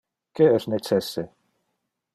Que 0.39 0.47
es 0.59 0.65
necesse? 0.73 1.27